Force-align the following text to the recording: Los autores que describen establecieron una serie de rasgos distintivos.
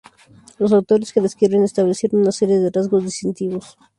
Los 0.57 0.73
autores 0.73 1.13
que 1.13 1.21
describen 1.21 1.63
establecieron 1.63 2.21
una 2.21 2.31
serie 2.31 2.57
de 2.57 2.71
rasgos 2.71 3.03
distintivos. 3.03 3.77